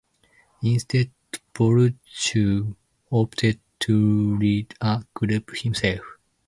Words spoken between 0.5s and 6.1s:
Instead, Brochu opted to lead a group himself.